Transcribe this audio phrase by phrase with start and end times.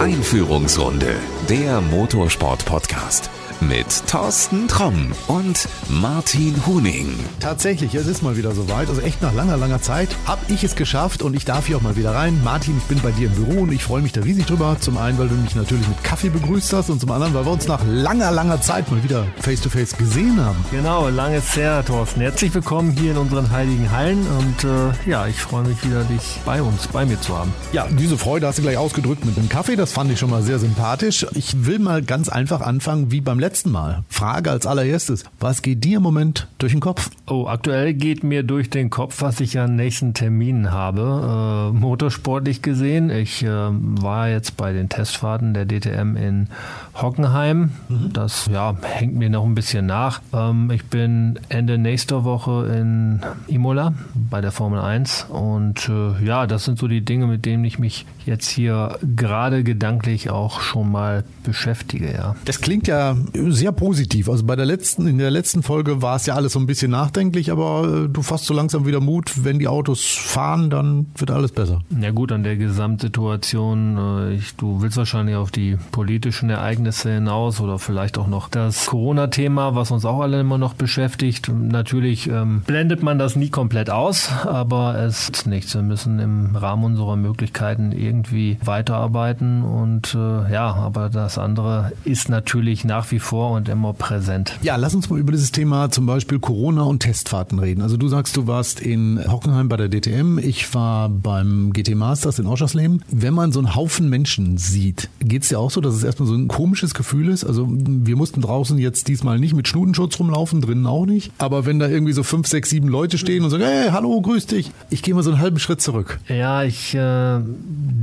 [0.00, 1.14] Einführungsrunde,
[1.48, 7.12] der Motorsport-Podcast mit Thorsten Tromm und Martin Huning.
[7.40, 8.88] Tatsächlich, es ist mal wieder soweit.
[8.88, 11.82] Also echt nach langer, langer Zeit habe ich es geschafft und ich darf hier auch
[11.82, 12.40] mal wieder rein.
[12.42, 14.76] Martin, ich bin bei dir im Büro und ich freue mich da riesig drüber.
[14.80, 17.52] Zum einen, weil du mich natürlich mit Kaffee begrüßt hast und zum anderen, weil wir
[17.52, 20.64] uns nach langer, langer Zeit mal wieder face-to-face -face gesehen haben.
[20.70, 22.20] Genau, lange ist her, Thorsten.
[22.20, 26.40] Herzlich willkommen hier in unseren heiligen Hallen und äh, ja, ich freue mich wieder, dich
[26.44, 27.52] bei uns, bei mir zu haben.
[27.72, 29.76] Ja, diese Freude hast du gleich ausgedrückt mit dem Kaffee.
[29.76, 31.26] Das fand ich schon mal sehr sympathisch.
[31.34, 34.04] Ich will mal ganz einfach anfangen wie beim letzten letzten Mal.
[34.08, 37.10] Frage als allererstes, was geht dir im Moment durch den Kopf?
[37.26, 41.72] Oh, aktuell geht mir durch den Kopf, was ich an nächsten Terminen habe.
[41.72, 46.46] Äh, motorsportlich gesehen, ich äh, war jetzt bei den Testfahrten der DTM in
[46.94, 47.72] Hockenheim.
[47.88, 48.12] Mhm.
[48.12, 50.20] Das ja, hängt mir noch ein bisschen nach.
[50.32, 56.46] Ähm, ich bin Ende nächster Woche in Imola bei der Formel 1 und äh, ja,
[56.46, 60.90] das sind so die Dinge, mit denen ich mich jetzt hier gerade gedanklich auch schon
[60.90, 62.36] mal beschäftige, ja.
[62.44, 64.28] Das klingt ja sehr positiv.
[64.28, 66.90] Also bei der letzten, in der letzten Folge war es ja alles so ein bisschen
[66.90, 71.30] nachdenklich, aber äh, du fasst so langsam wieder Mut, wenn die Autos fahren, dann wird
[71.30, 71.80] alles besser.
[72.00, 77.60] Ja gut, an der Gesamtsituation, äh, ich, du willst wahrscheinlich auf die politischen Ereignisse hinaus
[77.60, 81.50] oder vielleicht auch noch das Corona-Thema, was uns auch alle immer noch beschäftigt.
[81.52, 85.74] Natürlich ähm, blendet man das nie komplett aus, aber es ist nichts.
[85.74, 92.28] Wir müssen im Rahmen unserer Möglichkeiten irgendwie weiterarbeiten und äh, ja, aber das andere ist
[92.28, 94.56] natürlich nach wie vor und immer präsent.
[94.62, 97.82] Ja, lass uns mal über dieses Thema zum Beispiel Corona und Testfahrten reden.
[97.82, 102.38] Also du sagst, du warst in Hockenheim bei der DTM, ich war beim GT Masters
[102.38, 103.02] in Oschersleben.
[103.10, 106.28] Wenn man so einen Haufen Menschen sieht, geht es ja auch so, dass es erstmal
[106.28, 107.44] so ein komisches Gefühl ist.
[107.44, 111.32] Also wir mussten draußen jetzt diesmal nicht mit Schnutenschutz rumlaufen, drinnen auch nicht.
[111.38, 114.46] Aber wenn da irgendwie so fünf, sechs, sieben Leute stehen und sagen, hey, hallo, grüß
[114.46, 116.18] dich, ich gehe mal so einen halben Schritt zurück.
[116.28, 117.40] Ja, ich äh,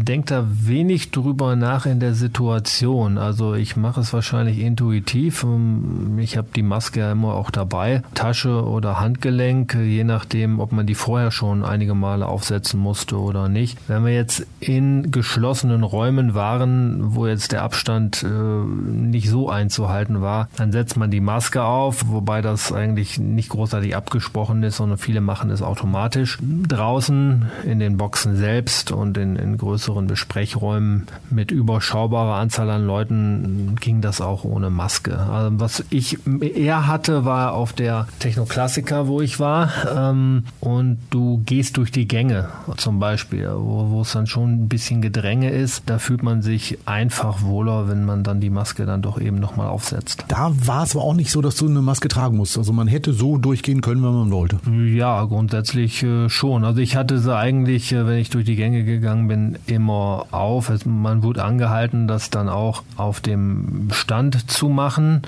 [0.03, 3.17] denke da wenig drüber nach in der Situation.
[3.17, 5.44] Also ich mache es wahrscheinlich intuitiv.
[5.44, 10.71] Ähm, ich habe die Maske ja immer auch dabei, Tasche oder Handgelenk, je nachdem, ob
[10.71, 13.77] man die vorher schon einige Male aufsetzen musste oder nicht.
[13.88, 20.21] Wenn wir jetzt in geschlossenen Räumen waren, wo jetzt der Abstand äh, nicht so einzuhalten
[20.21, 24.98] war, dann setzt man die Maske auf, wobei das eigentlich nicht großartig abgesprochen ist, sondern
[24.98, 26.38] viele machen es automatisch.
[26.42, 33.75] Draußen in den Boxen selbst und in, in größeren Besprechräumen mit überschaubarer Anzahl an Leuten
[33.80, 35.17] ging das auch ohne Maske.
[35.17, 39.71] Also was ich eher hatte, war auf der Technoklassiker, wo ich war.
[39.95, 44.70] Ähm, und du gehst durch die Gänge zum Beispiel, wo, wo es dann schon ein
[44.70, 45.83] bisschen Gedränge ist.
[45.86, 49.67] Da fühlt man sich einfach wohler, wenn man dann die Maske dann doch eben nochmal
[49.67, 50.26] aufsetzt.
[50.27, 52.58] Da war es aber auch nicht so, dass du eine Maske tragen musst.
[52.58, 54.59] Also man hätte so durchgehen können, wenn man wollte.
[54.71, 56.64] Ja, grundsätzlich äh, schon.
[56.64, 60.71] Also ich hatte sie eigentlich, äh, wenn ich durch die Gänge gegangen bin, immer auf.
[60.86, 65.21] Man wurde angehalten, das dann auch auf dem Stand zu machen machen.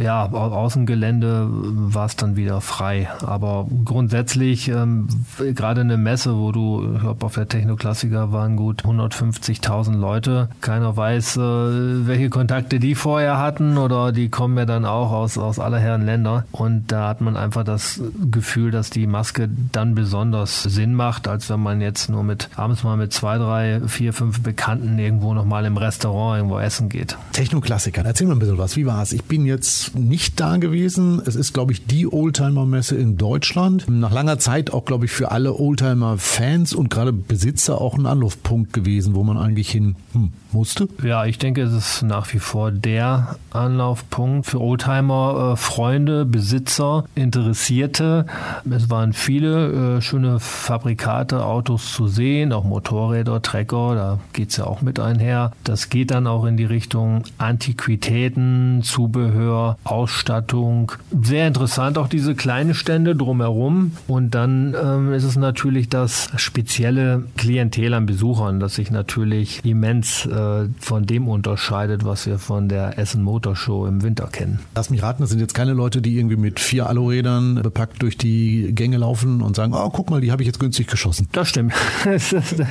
[0.00, 3.08] Ja, Außengelände war es dann wieder frei.
[3.24, 5.08] Aber grundsätzlich, ähm,
[5.54, 10.48] gerade eine Messe, wo du, ich glaube, auf der Technoklassiker waren gut 150.000 Leute.
[10.60, 15.36] Keiner weiß, äh, welche Kontakte die vorher hatten oder die kommen ja dann auch aus,
[15.38, 16.44] aus aller Herren Länder.
[16.52, 21.50] Und da hat man einfach das Gefühl, dass die Maske dann besonders Sinn macht, als
[21.50, 25.64] wenn man jetzt nur mit abends mal mit zwei, drei, vier, fünf Bekannten irgendwo nochmal
[25.64, 27.16] im Restaurant irgendwo essen geht.
[27.32, 28.76] Technoklassiker, erzähl mal ein bisschen was.
[28.76, 29.12] Wie war Spaß.
[29.12, 31.22] Ich bin jetzt nicht da gewesen.
[31.24, 33.86] Es ist, glaube ich, die Oldtimer-Messe in Deutschland.
[33.88, 38.72] Nach langer Zeit auch, glaube ich, für alle Oldtimer-Fans und gerade Besitzer auch ein Anlaufpunkt
[38.72, 40.88] gewesen, wo man eigentlich hin hm, musste.
[41.02, 47.04] Ja, ich denke, es ist nach wie vor der Anlaufpunkt für Oldtimer, äh, Freunde, Besitzer,
[47.14, 48.26] Interessierte.
[48.70, 54.56] Es waren viele äh, schöne Fabrikate, Autos zu sehen, auch Motorräder, Trecker, da geht es
[54.56, 55.52] ja auch mit einher.
[55.64, 60.92] Das geht dann auch in die Richtung Antiquitäten, Zubehör, Ausstattung.
[61.22, 63.92] Sehr interessant auch diese kleinen Stände drumherum.
[64.08, 70.26] Und dann ähm, ist es natürlich das spezielle Klientel an Besuchern, das sich natürlich immens
[70.26, 70.39] äh,
[70.78, 74.60] von dem unterscheidet, was wir von der Essen Motor Show im Winter kennen.
[74.74, 78.16] Lass mich raten, das sind jetzt keine Leute, die irgendwie mit vier Alurädern bepackt durch
[78.16, 81.28] die Gänge laufen und sagen, oh, guck mal, die habe ich jetzt günstig geschossen.
[81.32, 81.72] Das stimmt.
[82.04, 82.64] da,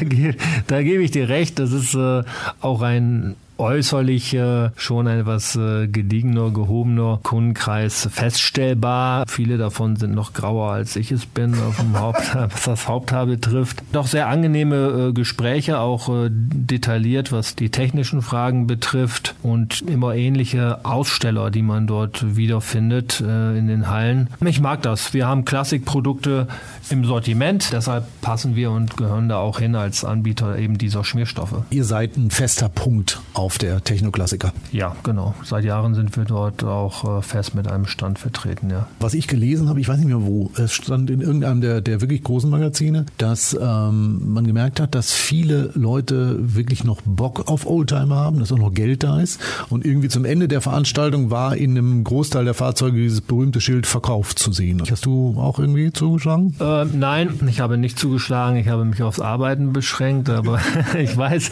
[0.68, 1.60] da, gebe ich dir recht.
[1.60, 2.24] Das ist äh,
[2.62, 9.26] auch ein äußerlich äh, schon etwas äh, gediegener, gehobener Kundenkreis feststellbar.
[9.28, 13.84] Viele davon sind noch grauer, als ich es bin, auf Haupt, was das Haupthaar betrifft.
[13.92, 20.16] Doch sehr angenehme äh, Gespräche, auch äh, detailliert, was die technischen Fragen betrifft und immer
[20.16, 24.30] ähnliche Aussteller, die man dort wiederfindet äh, in den Hallen.
[24.46, 25.14] Ich mag das.
[25.14, 26.48] Wir haben Klassikprodukte
[26.90, 31.64] im Sortiment, deshalb passen wir und gehören da auch hin als Anbieter eben dieser Schmierstoffe.
[31.70, 33.20] Ihr seid ein fester Punkt
[33.50, 34.54] auf der Technoklassiker.
[34.72, 35.34] Ja, genau.
[35.44, 38.88] Seit Jahren sind wir dort auch äh, fest mit einem Stand vertreten, ja.
[39.00, 42.00] Was ich gelesen habe, ich weiß nicht mehr wo, es stand in irgendeinem der, der
[42.00, 47.66] wirklich großen Magazine, dass ähm, man gemerkt hat, dass viele Leute wirklich noch Bock auf
[47.66, 49.42] Oldtimer haben, dass auch noch Geld da ist.
[49.72, 53.88] Und irgendwie zum Ende der Veranstaltung war in einem Großteil der Fahrzeuge dieses berühmte Schild
[53.88, 54.84] verkauft zu sehen.
[54.88, 56.54] Hast du auch irgendwie zugeschlagen?
[56.60, 58.58] Äh, nein, ich habe nicht zugeschlagen.
[58.58, 60.60] Ich habe mich aufs Arbeiten beschränkt, aber
[61.00, 61.50] ich weiß,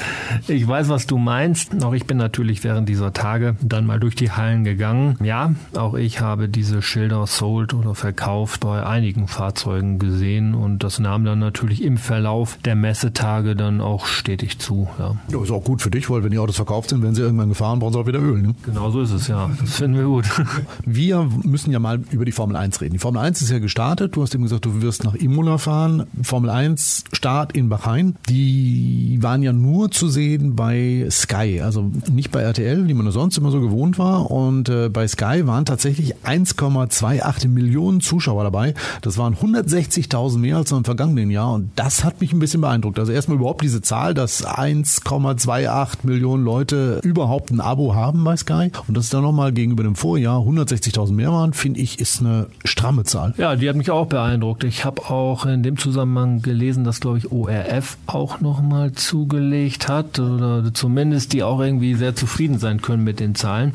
[0.48, 1.74] ich weiß, was du meinst.
[1.88, 5.16] Auch ich bin natürlich während dieser Tage dann mal durch die Hallen gegangen.
[5.24, 11.00] Ja, auch ich habe diese Schilder sold oder verkauft bei einigen Fahrzeugen gesehen und das
[11.00, 14.89] nahm dann natürlich im Verlauf der Messetage dann auch stetig zu.
[15.00, 15.16] Ja.
[15.31, 17.48] ja ist auch gut für dich, weil wenn die Autos verkauft sind, wenn sie irgendwann
[17.48, 18.42] gefahren, brauchen sie auch wieder Öl.
[18.42, 18.54] Ne?
[18.66, 19.50] Genau so ist es, ja.
[19.62, 20.25] Das finden wir gut.
[20.86, 22.92] Wir müssen ja mal über die Formel 1 reden.
[22.94, 24.18] Die Formel 1 ist ja gestartet.
[24.18, 26.06] Du hast eben gesagt, du wirst nach Imola fahren.
[26.22, 28.18] Formel 1 Start in Bahrain.
[28.28, 33.38] Die waren ja nur zu sehen bei Sky, also nicht bei RTL, wie man sonst
[33.38, 34.32] immer so gewohnt war.
[34.32, 38.74] Und äh, bei Sky waren tatsächlich 1,28 Millionen Zuschauer dabei.
[39.02, 41.54] Das waren 160.000 mehr als im vergangenen Jahr.
[41.54, 43.00] Und das hat mich ein bisschen beeindruckt.
[43.00, 48.72] Also erstmal überhaupt diese Zahl, dass 1,28 Millionen Leute überhaupt ein Abo haben bei Sky.
[48.88, 52.48] Und dass es dann nochmal gegenüber dem Vorjahr 160.000 mehr waren, finde ich, ist eine
[52.64, 53.34] stramme Zahl.
[53.38, 54.64] Ja, die hat mich auch beeindruckt.
[54.64, 60.20] Ich habe auch in dem Zusammenhang gelesen, dass, glaube ich, ORF auch nochmal zugelegt hat
[60.20, 63.74] oder zumindest die auch irgendwie sehr zufrieden sein können mit den Zahlen.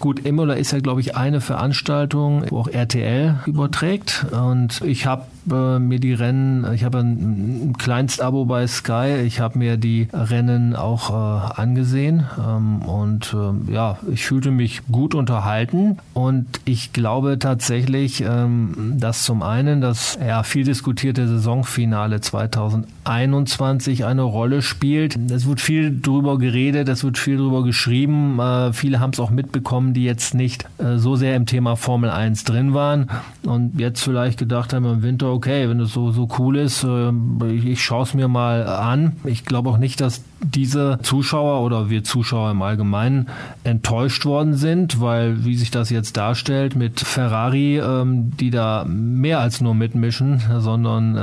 [0.00, 5.24] Gut, Imola ist ja, glaube ich, eine Veranstaltung, wo auch RTL überträgt und ich habe
[5.50, 10.08] äh, mir die Rennen, ich habe ein, ein Kleinstabo bei Sky, ich habe mir die
[10.12, 16.92] Rennen auch äh, angesehen ähm, und äh, ja, ich fühlte mich gut unterhalten und ich
[16.92, 25.18] glaube tatsächlich, ähm, dass zum einen das ja, viel diskutierte Saisonfinale 2021 eine Rolle spielt.
[25.30, 28.38] Es wird viel drüber geredet, es wird viel drüber geschrieben.
[28.38, 32.10] Äh, viele haben es auch mitbekommen, die jetzt nicht äh, so sehr im Thema Formel
[32.10, 33.10] 1 drin waren
[33.42, 37.10] und jetzt vielleicht gedacht haben im Winter, okay, wenn es so, so cool ist, äh,
[37.48, 39.16] ich, ich schaue es mir mal an.
[39.24, 43.28] Ich glaube auch nicht, dass diese Zuschauer oder wir Zuschauer im Allgemeinen
[43.64, 49.40] enttäuscht worden sind, weil wie sich das jetzt darstellt mit Ferrari, ähm, die da mehr
[49.40, 51.16] als nur mitmischen, sondern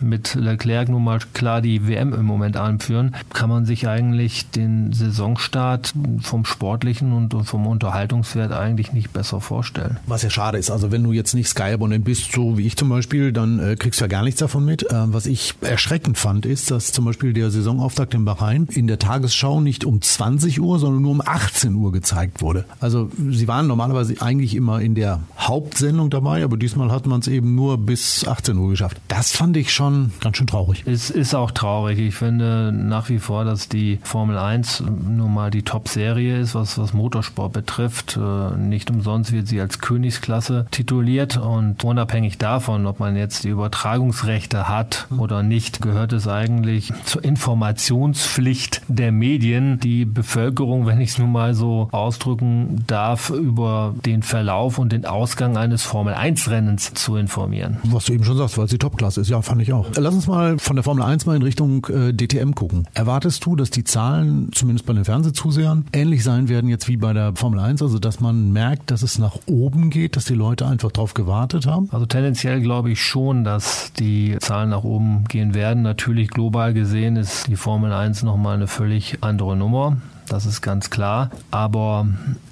[0.00, 4.50] äh, mit Leclerc nun mal klar die WM im Moment anführen, kann man sich eigentlich
[4.50, 9.98] den Saisonstart vom sportlichen und vom Unterhaltungswert eigentlich nicht besser vorstellen.
[10.06, 12.88] Was ja schade ist, also wenn du jetzt nicht Sky-Abonnent bist, so wie ich zum
[12.88, 14.84] Beispiel, dann äh, kriegst du ja gar nichts davon mit.
[14.84, 18.98] Äh, was ich erschreckend fand, ist, dass zum Beispiel der Saisonauftakt in Bahrain in der
[18.98, 22.64] Tagesschau nicht um 20 Uhr, sondern nur um 18 Uhr gezeigt wurde.
[22.80, 27.28] Also sie waren normalerweise eigentlich immer in der Hauptsendung dabei, aber diesmal hat man es
[27.28, 29.00] eben nur bis 18 Uhr geschafft.
[29.08, 30.82] Das fand ich schon ganz schön traurig.
[30.86, 31.98] Es ist auch traurig.
[31.98, 36.78] Ich finde nach wie vor, dass die Formel 1 nun mal die Top-Serie ist, was,
[36.78, 38.16] was Motorsport betrifft.
[38.16, 43.48] Äh, nicht umsonst wird sie als Königsklasse tituliert und unabhängig davon, ob man jetzt die
[43.48, 48.39] Übertragungsrechte hat oder nicht, gehört es eigentlich zur Informationspflicht
[48.88, 54.78] der Medien, die Bevölkerung, wenn ich es nun mal so ausdrücken darf, über den Verlauf
[54.78, 57.78] und den Ausgang eines Formel 1 Rennens zu informieren.
[57.84, 59.86] Was du eben schon sagst, weil es die Topklasse ist, ja, fand ich auch.
[59.96, 62.86] Lass uns mal von der Formel 1 mal in Richtung äh, DTM gucken.
[62.94, 67.12] Erwartest du, dass die Zahlen, zumindest bei den Fernsehzusehern, ähnlich sein werden jetzt wie bei
[67.12, 70.66] der Formel 1, also dass man merkt, dass es nach oben geht, dass die Leute
[70.66, 71.88] einfach drauf gewartet haben?
[71.92, 75.82] Also tendenziell glaube ich schon, dass die Zahlen nach oben gehen werden.
[75.82, 79.96] Natürlich global gesehen ist die Formel 1 nochmal eine völlig andere Nummer.
[80.28, 81.30] Das ist ganz klar.
[81.50, 82.06] Aber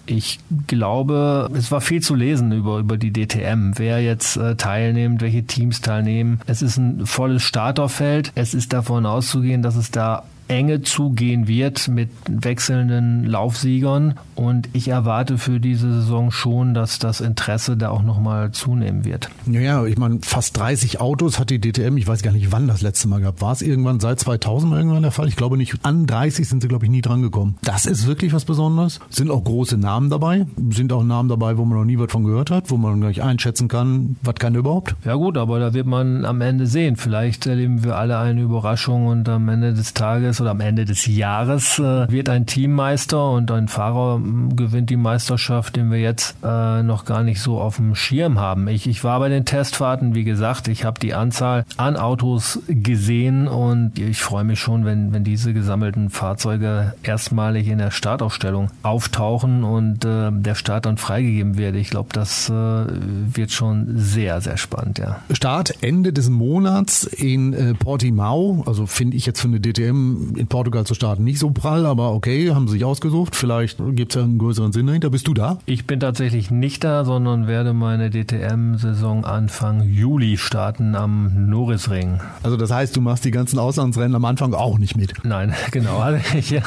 [0.06, 5.20] ich glaube, es war viel zu lesen über, über die DTM, wer jetzt äh, teilnimmt,
[5.20, 6.40] welche Teams teilnehmen.
[6.46, 8.32] Es ist ein volles Starterfeld.
[8.34, 14.14] Es ist davon auszugehen, dass es da enge zugehen wird mit wechselnden Laufsiegern.
[14.34, 19.28] Und ich erwarte für diese Saison schon, dass das Interesse da auch nochmal zunehmen wird.
[19.46, 22.82] Ja, ich meine, fast 30 Autos hat die DTM, ich weiß gar nicht, wann das
[22.82, 23.40] letzte Mal gab.
[23.40, 25.28] War es irgendwann seit 2000 irgendwann der Fall?
[25.28, 25.74] Ich glaube nicht.
[25.82, 27.56] An 30 sind sie, glaube ich, nie dran gekommen.
[27.62, 29.00] Das ist wirklich was Besonderes.
[29.10, 30.46] Sind auch große Namen dabei.
[30.70, 33.22] Sind auch Namen dabei, wo man noch nie was von gehört hat, wo man gleich
[33.22, 34.96] einschätzen kann, was kann der überhaupt.
[35.04, 36.96] Ja gut, aber da wird man am Ende sehen.
[36.96, 40.84] Vielleicht erleben wir alle eine Überraschung und am Ende des Tages Tages oder am Ende
[40.84, 45.98] des Jahres äh, wird ein Teammeister und ein Fahrer mm, gewinnt die Meisterschaft, den wir
[45.98, 48.68] jetzt äh, noch gar nicht so auf dem Schirm haben.
[48.68, 53.48] Ich, ich war bei den Testfahrten, wie gesagt, ich habe die Anzahl an Autos gesehen
[53.48, 59.64] und ich freue mich schon, wenn, wenn diese gesammelten Fahrzeuge erstmalig in der Startaufstellung auftauchen
[59.64, 61.74] und äh, der Start dann freigegeben wird.
[61.76, 65.20] Ich glaube, das äh, wird schon sehr, sehr spannend, ja.
[65.30, 70.46] Start Ende des Monats in äh, Portimao, also finde ich jetzt für eine DTM in
[70.46, 73.36] Portugal zu starten nicht so prall, aber okay, haben sie sich ausgesucht.
[73.36, 75.10] Vielleicht gibt es ja einen größeren Sinn dahinter.
[75.10, 75.58] Bist du da?
[75.66, 82.20] Ich bin tatsächlich nicht da, sondern werde meine DTM-Saison Anfang Juli starten am Norrisring.
[82.42, 85.12] Also das heißt, du machst die ganzen Auslandsrennen am Anfang auch nicht mit?
[85.24, 85.98] Nein, genau.
[85.98, 86.60] Also ich,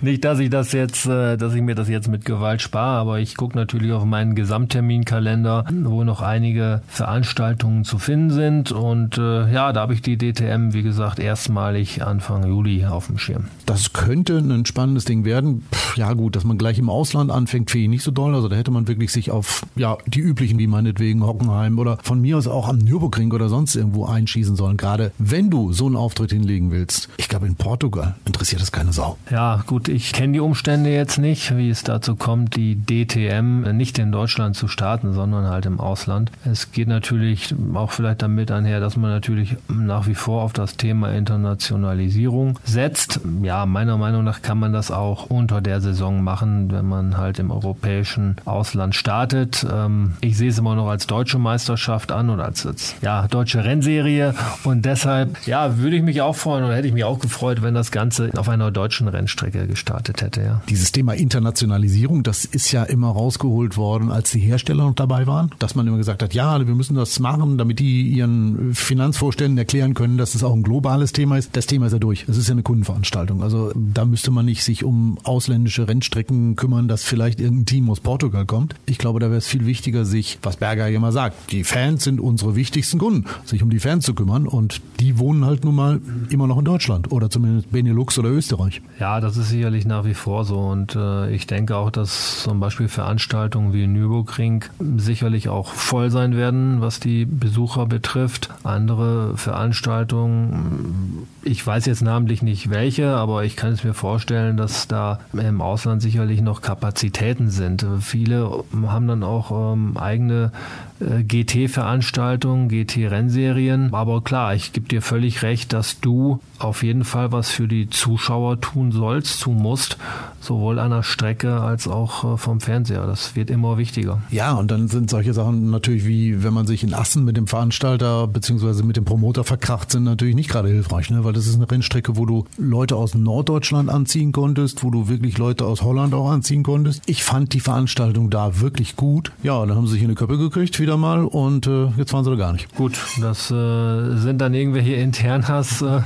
[0.00, 3.20] nicht, dass ich das jetzt, äh, dass ich mir das jetzt mit Gewalt spare, aber
[3.20, 8.72] ich gucke natürlich auf meinen Gesamtterminkalender, wo noch einige Veranstaltungen zu finden sind.
[8.72, 13.18] Und äh, ja, da habe ich die DTM, wie gesagt, erstmalig Anfang Juli auf dem
[13.18, 13.44] Schirm.
[13.66, 15.64] Das könnte ein spannendes Ding werden.
[15.72, 18.34] Pff, ja gut, dass man gleich im Ausland anfängt, finde ich nicht so doll.
[18.34, 22.20] Also da hätte man wirklich sich auf ja die üblichen, wie meinetwegen Hockenheim oder von
[22.20, 24.76] mir aus auch am Nürburgring oder sonst irgendwo einschießen sollen.
[24.76, 27.08] Gerade wenn du so einen Auftritt hinlegen willst.
[27.16, 29.16] Ich glaube, in Portugal interessiert das keine Sau.
[29.30, 33.98] Ja, gut, ich kenne die Umstände jetzt nicht, wie es dazu kommt, die DTM nicht
[33.98, 36.30] in Deutschland zu starten, sondern halt im Ausland.
[36.44, 40.76] Es geht natürlich auch vielleicht damit einher, dass man natürlich nach wie vor auf das
[40.76, 42.97] Thema Internationalisierung setzt.
[43.42, 47.38] Ja, meiner Meinung nach kann man das auch unter der Saison machen, wenn man halt
[47.38, 49.66] im europäischen Ausland startet.
[49.70, 53.64] Ähm, ich sehe es immer noch als deutsche Meisterschaft an oder als, als ja, deutsche
[53.64, 57.62] Rennserie und deshalb ja, würde ich mich auch freuen oder hätte ich mich auch gefreut,
[57.62, 60.42] wenn das Ganze auf einer deutschen Rennstrecke gestartet hätte.
[60.42, 60.62] Ja.
[60.68, 65.50] Dieses Thema Internationalisierung, das ist ja immer rausgeholt worden, als die Hersteller noch dabei waren,
[65.58, 69.94] dass man immer gesagt hat, ja, wir müssen das machen, damit die ihren Finanzvorständen erklären
[69.94, 71.56] können, dass es auch ein globales Thema ist.
[71.56, 72.26] Das Thema ist ja durch.
[72.28, 73.42] Es ist ja eine Kundenveranstaltung.
[73.42, 78.00] Also da müsste man nicht sich um ausländische Rennstrecken kümmern, dass vielleicht irgendein Team aus
[78.00, 78.74] Portugal kommt.
[78.86, 82.04] Ich glaube, da wäre es viel wichtiger, sich, was Berger ja immer sagt, die Fans
[82.04, 85.74] sind unsere wichtigsten Kunden, sich um die Fans zu kümmern und die wohnen halt nun
[85.74, 88.80] mal immer noch in Deutschland oder zumindest Benelux oder Österreich.
[88.98, 92.60] Ja, das ist sicherlich nach wie vor so und äh, ich denke auch, dass zum
[92.60, 94.64] Beispiel Veranstaltungen wie Nürburgring
[94.96, 98.50] sicherlich auch voll sein werden, was die Besucher betrifft.
[98.64, 104.88] Andere Veranstaltungen, ich weiß jetzt namentlich nicht welche, aber ich kann es mir vorstellen, dass
[104.88, 107.86] da im Ausland sicherlich noch Kapazitäten sind.
[108.00, 110.52] Viele haben dann auch ähm, eigene
[111.00, 113.92] äh, GT-Veranstaltungen, GT-Rennserien.
[113.92, 117.88] Aber klar, ich gebe dir völlig recht, dass du auf jeden Fall was für die
[117.88, 119.96] Zuschauer tun sollst, tun musst,
[120.40, 123.06] sowohl an der Strecke als auch äh, vom Fernseher.
[123.06, 124.22] Das wird immer wichtiger.
[124.30, 127.46] Ja, und dann sind solche Sachen natürlich wie, wenn man sich in Assen mit dem
[127.46, 128.82] Veranstalter bzw.
[128.82, 131.24] mit dem Promoter verkracht, sind natürlich nicht gerade hilfreich, ne?
[131.24, 135.38] weil das ist eine Rennstrecke, wo du Leute aus Norddeutschland anziehen konntest, wo du wirklich
[135.38, 137.02] Leute aus Holland auch anziehen konntest.
[137.06, 139.30] Ich fand die Veranstaltung da wirklich gut.
[139.44, 142.24] Ja, dann haben sie sich in die Köpfe gekriegt wieder mal und äh, jetzt fahren
[142.24, 142.74] sie da gar nicht.
[142.74, 146.00] Gut, das äh, sind dann irgendwelche Internas, äh,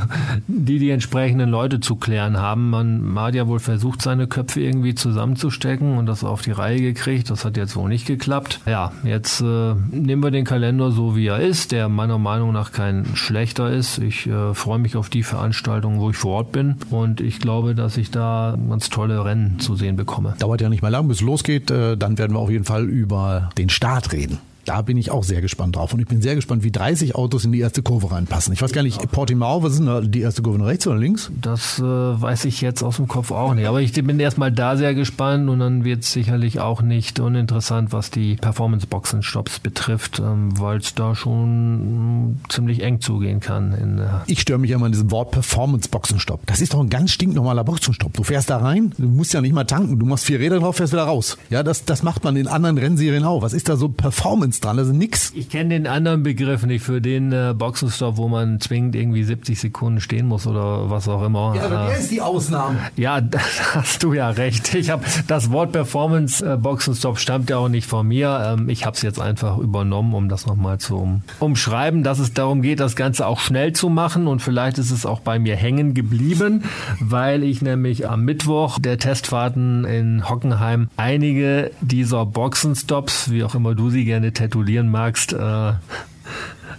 [0.46, 2.70] die die entsprechenden Leute zu klären haben.
[2.70, 7.30] Man hat ja wohl versucht, seine Köpfe irgendwie zusammenzustecken und das auf die Reihe gekriegt.
[7.30, 8.60] Das hat jetzt wohl nicht geklappt.
[8.66, 12.72] Ja, jetzt äh, nehmen wir den Kalender so, wie er ist, der meiner Meinung nach
[12.72, 13.98] kein schlechter ist.
[13.98, 17.74] Ich äh, freue mich auf die Veranstaltung, wo ich vor Ort bin und ich glaube,
[17.74, 20.34] dass ich da ganz tolle Rennen zu sehen bekomme.
[20.38, 21.70] Dauert ja nicht mehr lang, bis es losgeht.
[21.70, 24.38] Äh, dann werden wir auf jeden Fall über den Start reden.
[24.64, 25.92] Da bin ich auch sehr gespannt drauf.
[25.92, 28.52] Und ich bin sehr gespannt, wie 30 Autos in die erste Kurve reinpassen.
[28.52, 31.30] Ich weiß gar nicht, Portimao, was ist denn da die erste Kurve, rechts oder links?
[31.40, 33.66] Das äh, weiß ich jetzt aus dem Kopf auch nicht.
[33.66, 37.92] Aber ich bin erstmal da sehr gespannt und dann wird es sicherlich auch nicht uninteressant,
[37.92, 43.72] was die Performance-Boxen-Stops betrifft, ähm, weil es da schon mh, ziemlich eng zugehen kann.
[43.72, 46.46] In, äh ich störe mich immer an diesem Wort Performance-Boxenstopp.
[46.46, 48.12] Das ist doch ein ganz stinknormaler Boxenstopp.
[48.12, 50.76] Du fährst da rein, du musst ja nicht mal tanken, du machst vier Räder drauf,
[50.76, 51.38] fährst wieder raus.
[51.50, 53.42] Ja, das, das macht man in anderen Rennserien auch.
[53.42, 54.78] Was ist da so Performance dran?
[54.78, 55.32] Also nix.
[55.34, 59.58] Ich kenne den anderen Begriff nicht für den äh, Boxenstopp, wo man zwingend irgendwie 70
[59.58, 61.54] Sekunden stehen muss oder was auch immer.
[61.56, 62.78] Ja, aber der ist die Ausnahme.
[62.96, 63.38] Ja, da
[63.74, 64.74] hast du ja recht.
[64.74, 68.54] Ich habe das Wort Performance äh, Boxenstopp stammt ja auch nicht von mir.
[68.58, 72.32] Ähm, ich habe es jetzt einfach übernommen, um das nochmal zu um, umschreiben, dass es
[72.32, 75.56] darum geht, das Ganze auch schnell zu machen und vielleicht ist es auch bei mir
[75.56, 76.64] hängen geblieben,
[77.00, 83.74] weil ich nämlich am Mittwoch der Testfahrten in Hockenheim einige dieser Boxenstops, wie auch immer
[83.74, 85.72] du sie gerne tätowieren magst, äh,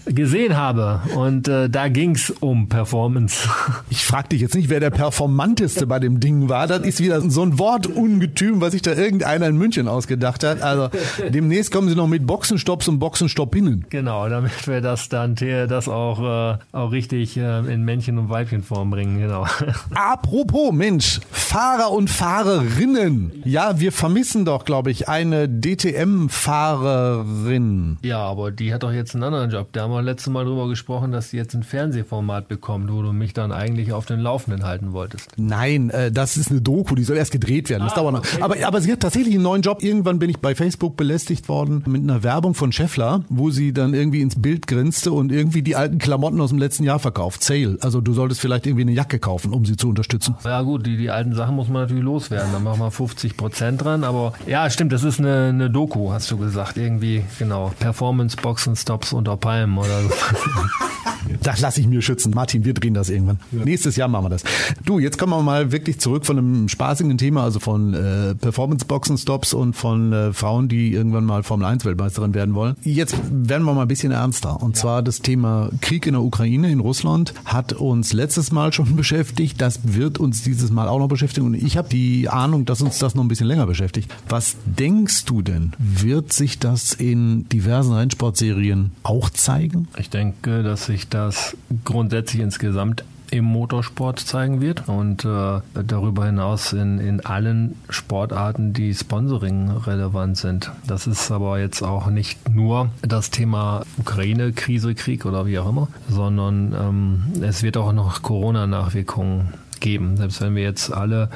[0.06, 1.02] gesehen habe.
[1.16, 3.48] Und äh, da ging's um Performance.
[3.90, 6.68] Ich frage dich jetzt nicht, wer der performanteste bei dem Ding war.
[6.68, 10.62] Das ist wieder so ein Wortungetüm, was sich da irgendeiner in München ausgedacht hat.
[10.62, 10.90] Also
[11.30, 13.86] demnächst kommen sie noch mit Boxenstopps und Boxenstoppinnen.
[13.90, 18.90] Genau, damit wir das dann das auch, äh, auch richtig äh, in Männchen- und Weibchenform
[18.90, 19.20] bringen.
[19.20, 19.46] Genau.
[19.94, 23.44] Apropos, Mensch, Fahrer und Fahrerinnen.
[23.46, 27.98] Ja, wir vermissen doch, glaube ich, eine DTM-Fahrerin.
[28.02, 29.70] Ja, aber die hat doch jetzt einen anderen Job.
[29.72, 33.14] Da haben wir letztes Mal drüber gesprochen, dass sie jetzt ein Fernsehformat bekommt, wo du
[33.14, 35.32] mich dann eigentlich auf den Laufenden halten wolltest.
[35.38, 37.84] Nein, äh, das ist eine Doku, die soll erst gedreht werden.
[37.84, 38.20] Das ah, dauert noch.
[38.22, 38.42] Okay.
[38.42, 39.84] Aber, aber sie hat tatsächlich einen neuen Job.
[39.84, 43.94] Irgendwann bin ich bei Facebook belästigt worden mit einer Werbung von Scheffler, wo sie dann
[43.94, 47.44] irgendwie ins Bild grinste und irgendwie die alten Klamotten aus dem letzten Jahr verkauft.
[47.44, 47.78] Sale.
[47.82, 50.36] Also du solltest vielleicht irgendwie eine Jacke kaufen, um sie zu unterstützen.
[50.44, 52.52] Ja gut, die, die alten Sachen muss man natürlich loswerden.
[52.52, 54.04] Dann machen wir 50 Prozent dran.
[54.04, 56.78] Aber ja, stimmt, das ist eine, eine Doku, hast du gesagt.
[56.78, 57.72] Irgendwie, genau.
[57.80, 61.03] Performance Boxen Stops unter Palmen oder so.
[61.42, 62.32] Das lasse ich mir schützen.
[62.34, 63.40] Martin, wir drehen das irgendwann.
[63.52, 63.64] Ja.
[63.66, 64.44] Nächstes Jahr machen wir das.
[64.86, 69.54] Du, jetzt kommen wir mal wirklich zurück von einem spaßigen Thema, also von äh, Performance-Boxen-Stops
[69.54, 72.76] und von äh, Frauen, die irgendwann mal Formel 1-Weltmeisterin werden wollen.
[72.84, 74.62] Jetzt werden wir mal ein bisschen ernster.
[74.62, 74.82] Und ja.
[74.82, 79.62] zwar das Thema Krieg in der Ukraine, in Russland, hat uns letztes Mal schon beschäftigt.
[79.62, 81.48] Das wird uns dieses Mal auch noch beschäftigen.
[81.48, 84.12] Und ich habe die Ahnung, dass uns das noch ein bisschen länger beschäftigt.
[84.30, 89.88] Was denkst du denn, wird sich das in diversen Rennsportserien auch zeigen?
[89.98, 93.04] Ich denke, dass sich das grundsätzlich insgesamt
[93.34, 100.38] im Motorsport zeigen wird und äh, darüber hinaus in, in allen Sportarten, die Sponsoring relevant
[100.38, 100.72] sind.
[100.86, 105.68] Das ist aber jetzt auch nicht nur das Thema Ukraine, Krise, Krieg oder wie auch
[105.68, 109.48] immer, sondern ähm, es wird auch noch Corona-Nachwirkungen
[109.80, 110.16] geben.
[110.16, 111.30] Selbst wenn wir jetzt alle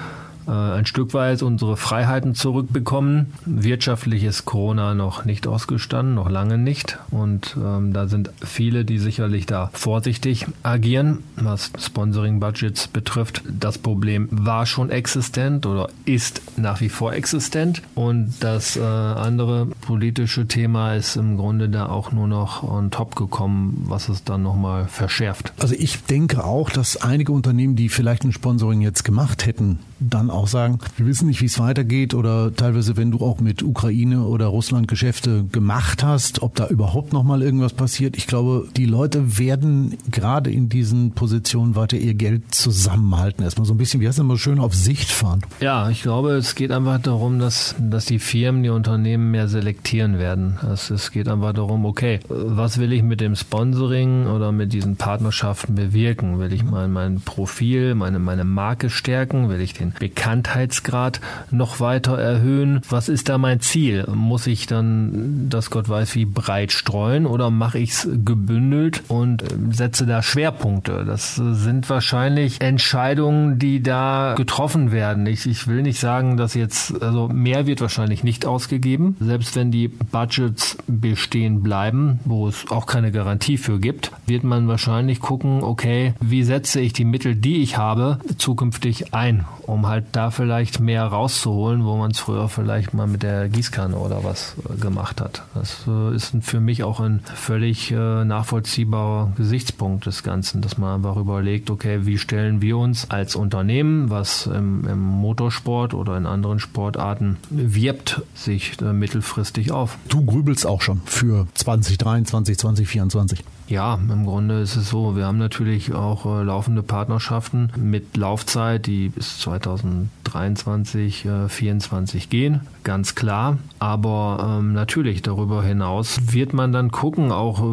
[0.51, 3.34] ein Stück weit unsere Freiheiten zurückbekommen.
[3.46, 6.98] Wirtschaftlich ist Corona noch nicht ausgestanden, noch lange nicht.
[7.12, 13.44] Und ähm, da sind viele, die sicherlich da vorsichtig agieren, was Sponsoring-Budgets betrifft.
[13.48, 17.82] Das Problem war schon existent oder ist nach wie vor existent.
[17.96, 23.16] Und das äh, andere politische Thema ist im Grunde da auch nur noch on top
[23.16, 25.54] gekommen, was es dann nochmal verschärft.
[25.60, 30.30] Also ich denke auch, dass einige Unternehmen, die vielleicht ein Sponsoring jetzt gemacht hätten, dann
[30.30, 34.24] auch sagen, wir wissen nicht, wie es weitergeht oder teilweise, wenn du auch mit Ukraine
[34.24, 38.18] oder Russland Geschäfte gemacht hast, ob da überhaupt noch mal irgendwas passiert.
[38.18, 43.44] Ich glaube, die Leute werden gerade in diesen Positionen weiter ihr Geld zusammenhalten.
[43.44, 45.42] Erstmal so ein bisschen, wie heißt das immer schön, auf Sicht fahren.
[45.60, 50.20] Ja, ich glaube, es geht einfach darum, dass, dass die Firmen, die Unternehmen mehr selektieren
[50.20, 50.58] werden.
[50.72, 54.96] Es, es geht einfach darum, okay, was will ich mit dem Sponsoring oder mit diesen
[54.96, 56.39] Partnerschaften bewirken?
[56.39, 59.50] Will ich mal mein Profil, meine, meine Marke stärken?
[59.50, 62.82] Will ich den den Bekanntheitsgrad noch weiter erhöhen?
[62.89, 64.06] Was ist da mein Ziel?
[64.13, 69.43] Muss ich dann das Gott weiß wie breit streuen oder mache ich es gebündelt und
[69.71, 71.04] setze da Schwerpunkte?
[71.06, 75.26] Das sind wahrscheinlich Entscheidungen, die da getroffen werden.
[75.26, 79.71] Ich, ich will nicht sagen, dass jetzt, also mehr wird wahrscheinlich nicht ausgegeben, selbst wenn
[79.71, 85.63] die Budgets bestehen bleiben, wo es auch keine Garantie für gibt, wird man wahrscheinlich gucken,
[85.63, 90.80] okay, wie setze ich die Mittel, die ich habe, zukünftig ein, um halt da vielleicht
[90.80, 95.21] mehr rauszuholen, wo man es früher vielleicht mal mit der Gießkanne oder was äh, gemacht
[95.21, 95.43] hat.
[95.53, 100.95] Das äh, ist für mich auch ein völlig äh, nachvollziehbarer Gesichtspunkt des Ganzen, dass man
[100.95, 106.25] einfach überlegt, okay, wie stellen wir uns als Unternehmen, was im, im Motorsport oder in
[106.25, 109.97] anderen Sportarten wirbt, sich mittelfristig auf.
[110.08, 113.43] Du grübelst auch schon für 2023, 2024.
[113.67, 115.17] Ja, im Grunde ist es so.
[115.17, 122.62] Wir haben natürlich auch äh, laufende Partnerschaften mit Laufzeit, die bis 2023, äh, 2024 gehen,
[122.86, 123.58] ganz klar.
[123.80, 127.65] Aber ähm, natürlich darüber hinaus wird man dann gucken, auch äh,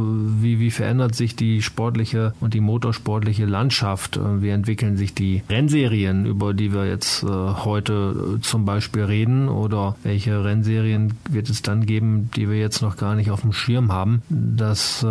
[0.42, 4.16] wie, wie verändert sich die sportliche und die motorsportliche Landschaft.
[4.16, 9.04] Äh, wie entwickeln sich die Rennserien, über die wir jetzt äh, heute äh, zum Beispiel
[9.04, 13.42] reden, oder welche Rennserien wird es dann geben, die wir jetzt noch gar nicht auf
[13.42, 14.22] dem Schirm haben.
[14.28, 15.06] Das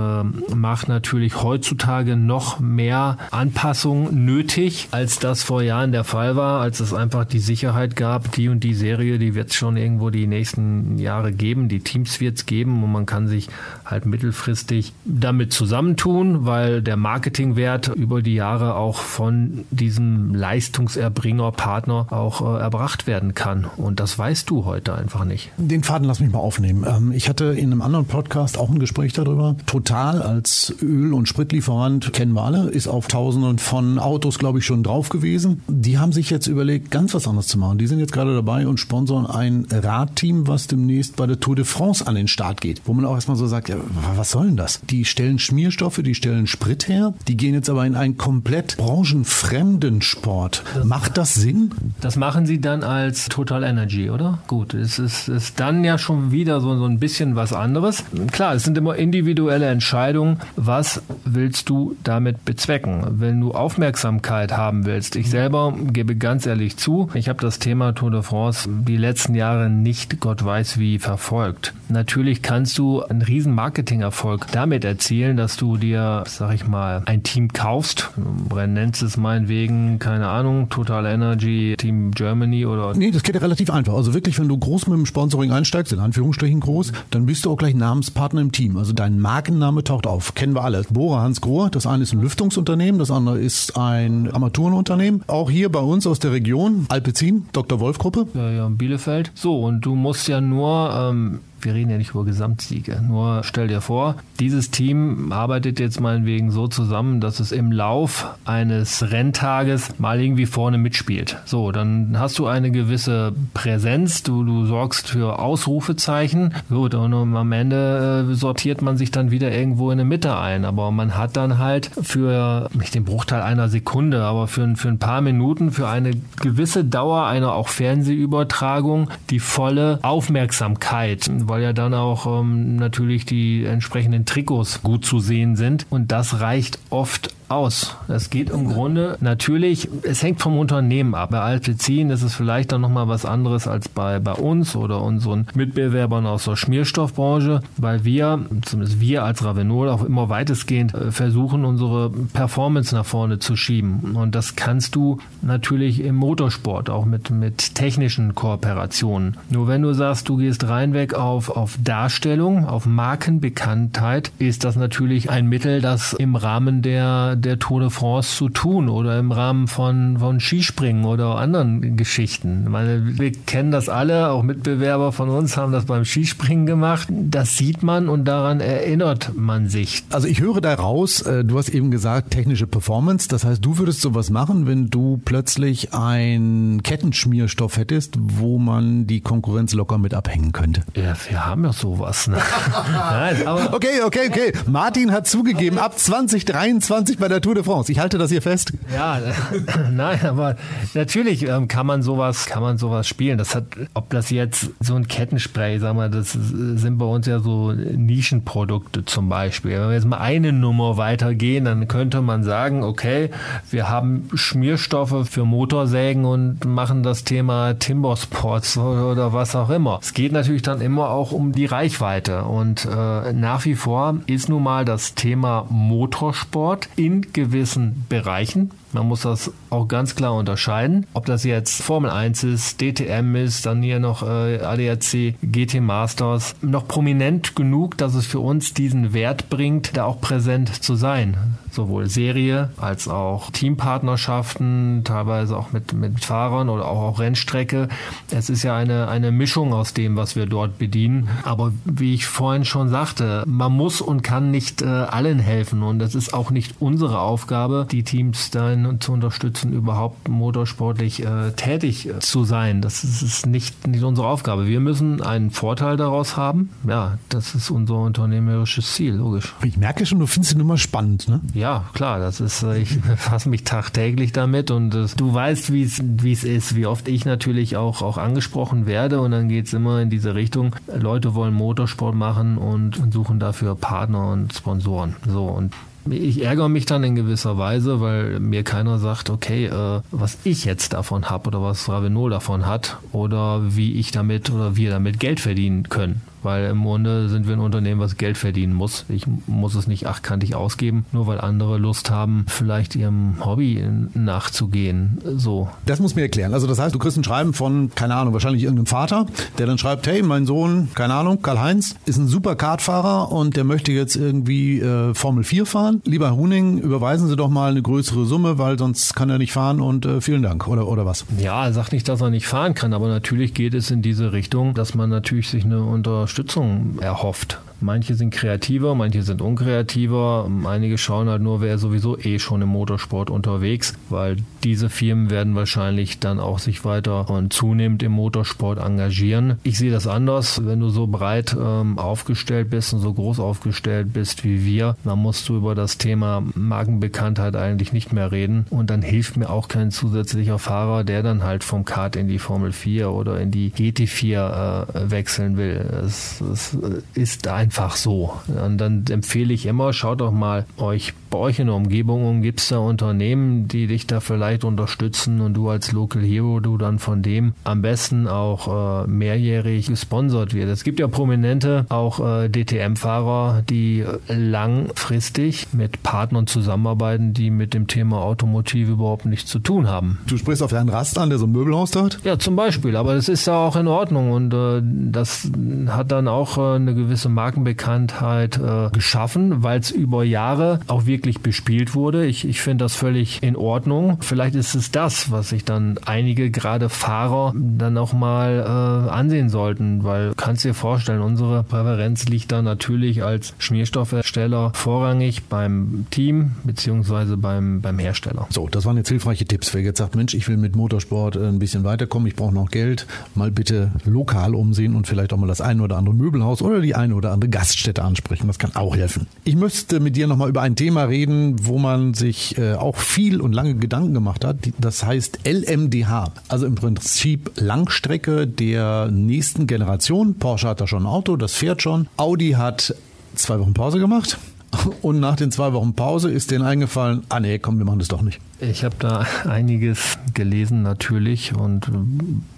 [0.54, 6.62] macht macht natürlich heutzutage noch mehr Anpassung nötig, als das vor Jahren der Fall war,
[6.62, 10.10] als es einfach die Sicherheit gab, die und die Serie, die wird es schon irgendwo
[10.10, 13.50] die nächsten Jahre geben, die Teams wird es geben und man kann sich
[13.86, 22.08] halt mittelfristig damit zusammentun, weil der Marketingwert über die Jahre auch von diesem Leistungserbringer, Partner
[22.10, 23.66] auch äh, erbracht werden kann.
[23.78, 25.52] Und das weißt du heute einfach nicht.
[25.58, 26.84] Den Faden lass mich mal aufnehmen.
[26.88, 29.56] Ähm, ich hatte in einem anderen Podcast auch ein Gespräch darüber.
[29.68, 34.60] Total als als Öl- und Spritlieferant, kennen wir alle, ist auf Tausenden von Autos, glaube
[34.60, 35.62] ich, schon drauf gewesen.
[35.68, 37.78] Die haben sich jetzt überlegt, ganz was anderes zu machen.
[37.78, 41.66] Die sind jetzt gerade dabei und sponsern ein Radteam, was demnächst bei der Tour de
[41.66, 42.82] France an den Start geht.
[42.86, 43.76] Wo man auch erstmal so sagt, ja,
[44.16, 44.80] was soll denn das?
[44.90, 50.02] Die stellen Schmierstoffe, die stellen Sprit her, die gehen jetzt aber in einen komplett branchenfremden
[50.02, 50.64] Sport.
[50.86, 51.72] Macht das Sinn?
[52.00, 54.40] Das machen sie dann als Total Energy, oder?
[54.48, 58.04] Gut, es ist, ist dann ja schon wieder so, so ein bisschen was anderes.
[58.32, 60.38] Klar, es sind immer individuelle Entscheidungen.
[60.56, 63.04] Was willst du damit bezwecken?
[63.20, 67.94] Wenn du Aufmerksamkeit haben willst, ich selber gebe ganz ehrlich zu, ich habe das Thema
[67.94, 71.74] Tour de France die letzten Jahre nicht Gott weiß wie verfolgt.
[71.90, 77.24] Natürlich kannst du einen riesen Marketingerfolg damit erzielen, dass du dir, sag ich mal, ein
[77.24, 78.12] Team kaufst.
[78.54, 82.94] Nennst es meinetwegen, keine Ahnung, Total Energy, Team Germany oder.
[82.96, 83.94] Nee, das geht ja relativ einfach.
[83.94, 87.52] Also wirklich, wenn du groß mit dem Sponsoring einsteigst, in Anführungsstrichen groß, dann bist du
[87.52, 88.78] auch gleich Namenspartner im Team.
[88.78, 90.34] Also dein Markenname taucht auf.
[90.44, 90.84] Kennen wir alle.
[90.90, 95.24] Bohrer Hans Grohr, das eine ist ein Lüftungsunternehmen, das andere ist ein Armaturenunternehmen.
[95.28, 97.80] Auch hier bei uns aus der Region, Alpezin, Dr.
[97.80, 98.28] Wolf Gruppe.
[98.34, 99.32] Ja, ja, Bielefeld.
[99.36, 103.02] So, und du musst ja nur ähm, wir reden ja nicht über Gesamtsiege.
[103.08, 108.28] Nur stell dir vor, dieses Team arbeitet jetzt meinetwegen so zusammen, dass es im Lauf
[108.46, 111.38] eines Renntages mal irgendwie vorne mitspielt.
[111.46, 116.54] So, dann hast du eine gewisse Präsenz, du, du sorgst für Ausrufezeichen.
[116.70, 120.66] Gut, und am Ende äh, sortiert man sich dann wieder irgendwo in der Mitte ein.
[120.66, 125.00] Aber man hat dann halt für nicht den Bruchteil einer Sekunde, aber für, für ein
[125.00, 131.94] paar Minuten, für eine gewisse Dauer einer auch Fernsehübertragung die volle Aufmerksamkeit weil ja dann
[131.94, 135.86] auch ähm, natürlich die entsprechenden Trikots gut zu sehen sind.
[135.92, 137.96] Und das reicht oft aus.
[138.08, 141.30] Es geht im Grunde natürlich, es hängt vom Unternehmen ab.
[141.32, 145.48] Bei Alpecin ist es vielleicht dann nochmal was anderes als bei, bei uns oder unseren
[145.54, 151.66] Mitbewerbern aus der Schmierstoffbranche, weil wir, zumindest wir als Ravenol, auch immer weitestgehend äh, versuchen,
[151.66, 154.16] unsere Performance nach vorne zu schieben.
[154.16, 159.38] Und das kannst du natürlich im Motorsport, auch mit, mit technischen Kooperationen.
[159.50, 165.30] Nur wenn du sagst, du gehst reinweg auf, auf Darstellung, auf Markenbekanntheit, ist das natürlich
[165.30, 169.68] ein Mittel, das im Rahmen der, der Tour de France zu tun oder im Rahmen
[169.68, 172.62] von, von Skispringen oder anderen Geschichten.
[172.64, 177.08] Ich meine, wir kennen das alle, auch Mitbewerber von uns haben das beim Skispringen gemacht.
[177.10, 180.04] Das sieht man und daran erinnert man sich.
[180.12, 183.28] Also ich höre da raus, äh, du hast eben gesagt, technische Performance.
[183.28, 189.22] Das heißt, du würdest sowas machen, wenn du plötzlich einen Kettenschmierstoff hättest, wo man die
[189.22, 190.84] Konkurrenz locker mit abhängen könnte.
[190.96, 192.28] Ja, wir haben ja sowas.
[192.28, 192.38] Ne?
[192.92, 194.54] Nein, okay, okay, okay.
[194.68, 197.90] Martin hat zugegeben, ab 2023 bei der Tour de France.
[197.90, 198.74] Ich halte das hier fest.
[198.94, 199.18] Ja,
[199.94, 200.58] nein, aber
[200.94, 203.38] natürlich ähm, kann man sowas, kann man sowas spielen.
[203.38, 207.40] Das hat, ob das jetzt so ein Kettenspray, sag mal, das sind bei uns ja
[207.40, 209.72] so Nischenprodukte zum Beispiel.
[209.72, 213.30] Wenn wir jetzt mal eine Nummer weitergehen, dann könnte man sagen, okay,
[213.72, 220.00] wir haben Schmierstoffe für Motorsägen und machen das Thema Timbersports oder, oder was auch immer.
[220.02, 224.50] Es geht natürlich dann immer auch um die Reichweite und äh, nach wie vor ist
[224.50, 228.72] nun mal das Thema Motorsport in in gewissen Bereichen.
[228.94, 231.08] Man muss das auch ganz klar unterscheiden.
[231.14, 236.56] Ob das jetzt Formel 1 ist, DTM ist, dann hier noch äh, ADAC, GT Masters,
[236.62, 241.58] noch prominent genug, dass es für uns diesen Wert bringt, da auch präsent zu sein.
[241.72, 247.88] Sowohl Serie als auch Teampartnerschaften, teilweise auch mit, mit Fahrern oder auch, auch Rennstrecke.
[248.30, 251.30] Es ist ja eine, eine Mischung aus dem, was wir dort bedienen.
[251.44, 256.00] Aber wie ich vorhin schon sagte, man muss und kann nicht äh, allen helfen und
[256.04, 262.08] es ist auch nicht unsere Aufgabe, die Teams dann zu unterstützen, überhaupt motorsportlich äh, tätig
[262.08, 262.82] äh, zu sein.
[262.82, 264.68] Das ist, ist nicht, nicht unsere Aufgabe.
[264.68, 266.70] Wir müssen einen Vorteil daraus haben.
[266.88, 269.54] Ja, das ist unser unternehmerisches Ziel, logisch.
[269.64, 271.42] Ich merke schon, du findest die Nummer spannend, ne?
[271.54, 275.84] Ja, klar, das ist, äh, ich befasse mich tagtäglich damit und äh, du weißt, wie
[275.84, 279.68] es wie es ist, wie oft ich natürlich auch, auch angesprochen werde und dann geht
[279.68, 280.76] es immer in diese Richtung.
[280.88, 285.16] Leute wollen Motorsport machen und, und suchen dafür Partner und Sponsoren.
[285.28, 285.74] So und
[286.10, 290.66] ich ärgere mich dann in gewisser Weise, weil mir keiner sagt, okay, äh, was ich
[290.66, 295.20] jetzt davon habe oder was Ravenol davon hat oder wie ich damit oder wir damit
[295.20, 299.06] Geld verdienen können weil im Grunde sind wir ein Unternehmen, was Geld verdienen muss.
[299.10, 305.20] Ich muss es nicht achtkantig ausgeben, nur weil andere Lust haben, vielleicht ihrem Hobby nachzugehen.
[305.36, 305.70] So.
[305.86, 306.54] Das muss mir erklären.
[306.54, 309.26] Also das heißt, du kriegst ein Schreiben von, keine Ahnung, wahrscheinlich irgendeinem Vater,
[309.58, 313.64] der dann schreibt, hey, mein Sohn, keine Ahnung, Karl-Heinz, ist ein super Kartfahrer und der
[313.64, 316.02] möchte jetzt irgendwie äh, Formel 4 fahren.
[316.06, 319.54] Lieber Herr Huning, überweisen Sie doch mal eine größere Summe, weil sonst kann er nicht
[319.54, 320.68] fahren und äh, vielen Dank.
[320.68, 321.26] Oder, oder was?
[321.40, 324.34] Ja, er sagt nicht, dass er nicht fahren kann, aber natürlich geht es in diese
[324.34, 327.60] Richtung, dass man natürlich sich eine Unterstützung Unterstützung erhofft.
[327.84, 330.50] Manche sind kreativer, manche sind unkreativer.
[330.64, 335.54] Einige schauen halt nur, wer sowieso eh schon im Motorsport unterwegs, weil diese Firmen werden
[335.56, 339.58] wahrscheinlich dann auch sich weiter und zunehmend im Motorsport engagieren.
[339.64, 340.66] Ich sehe das anders.
[340.66, 345.20] Wenn du so breit ähm, aufgestellt bist und so groß aufgestellt bist wie wir, dann
[345.20, 348.66] musst du über das Thema Markenbekanntheit eigentlich nicht mehr reden.
[348.70, 352.40] Und dann hilft mir auch kein zusätzlicher Fahrer, der dann halt vom Kart in die
[352.40, 355.86] Formel 4 oder in die GT4 äh, wechseln will.
[356.06, 356.78] Es, es
[357.14, 358.34] ist einfach so.
[358.48, 362.60] Und dann empfehle ich immer, schaut doch mal euch bei euch in der Umgebung gibt
[362.60, 367.00] es da Unternehmen, die dich da vielleicht unterstützen und du als Local Hero, du dann
[367.00, 370.70] von dem am besten auch äh, mehrjährig gesponsert wird.
[370.70, 377.88] Es gibt ja prominente, auch äh, DTM-Fahrer, die langfristig mit Partnern zusammenarbeiten, die mit dem
[377.88, 380.20] Thema Automotive überhaupt nichts zu tun haben.
[380.28, 382.20] Du sprichst auf Herrn Rast an, der so ein Möbelhaus hat?
[382.24, 382.96] Ja, zum Beispiel.
[382.96, 385.50] Aber das ist ja auch in Ordnung und äh, das
[385.88, 391.42] hat dann auch äh, eine gewisse Markenbekanntheit äh, geschaffen, weil es über Jahre auch wirklich
[391.42, 392.26] bespielt wurde.
[392.26, 394.18] Ich, ich finde das völlig in Ordnung.
[394.22, 399.50] Vielleicht ist es das, was sich dann einige, gerade Fahrer, dann auch mal äh, ansehen
[399.50, 406.54] sollten, weil kannst dir vorstellen, unsere Präferenz liegt da natürlich als Schmierstoffhersteller vorrangig beim Team
[406.64, 408.48] beziehungsweise beim, beim Hersteller.
[408.50, 409.74] So, das waren jetzt hilfreiche Tipps.
[409.74, 412.72] Wer jetzt sagt, Mensch, ich will mit Motorsport äh, ein bisschen weiterkommen, ich brauche noch
[412.72, 416.82] Geld, mal bitte lokal umsehen und vielleicht auch mal das eine oder andere Möbelhaus oder
[416.82, 418.48] die eine oder andere Gaststätte ansprechen.
[418.48, 419.28] Das kann auch helfen.
[419.44, 423.42] Ich müsste mit dir nochmal über ein Thema reden, wo man sich äh, auch viel
[423.42, 424.58] und lange Gedanken gemacht hat.
[424.78, 430.36] Das heißt LMDH, also im Prinzip Langstrecke der nächsten Generation.
[430.36, 432.08] Porsche hat da schon ein Auto, das fährt schon.
[432.18, 432.96] Audi hat
[433.36, 434.38] zwei Wochen Pause gemacht.
[435.02, 438.08] Und nach den zwei Wochen Pause ist denen eingefallen, ah nee, komm, wir machen das
[438.08, 438.40] doch nicht.
[438.60, 441.92] Ich habe da einiges gelesen natürlich und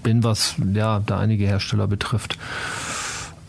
[0.04, 2.38] bin, was ja da einige Hersteller betrifft,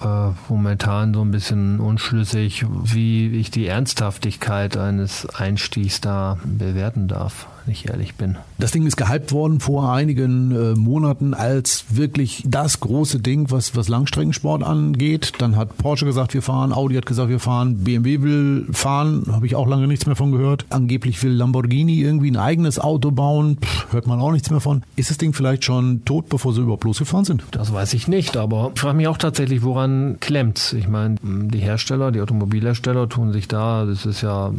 [0.03, 7.47] äh, momentan so ein bisschen unschlüssig, wie ich die Ernsthaftigkeit eines Einstiegs da bewerten darf
[7.67, 8.37] wenn ich ehrlich bin.
[8.59, 13.75] Das Ding ist gehypt worden vor einigen äh, Monaten als wirklich das große Ding, was,
[13.75, 15.33] was Langstreckensport angeht.
[15.39, 19.47] Dann hat Porsche gesagt, wir fahren, Audi hat gesagt, wir fahren, BMW will fahren, habe
[19.47, 20.65] ich auch lange nichts mehr von gehört.
[20.71, 24.85] Angeblich will Lamborghini irgendwie ein eigenes Auto bauen, Pff, hört man auch nichts mehr von.
[24.95, 27.43] Ist das Ding vielleicht schon tot, bevor sie überhaupt losgefahren sind?
[27.51, 29.86] Das weiß ich nicht, aber ich frage mich auch tatsächlich, woran
[30.21, 34.53] klemmt Ich meine, die Hersteller, die Automobilhersteller tun sich da, das ist ja